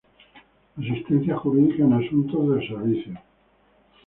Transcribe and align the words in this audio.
Asistencia 0.79 1.35
jurídica 1.37 1.83
en 1.83 1.93
asuntos 1.93 2.49
del 2.49 2.67
servicio. 2.67 3.21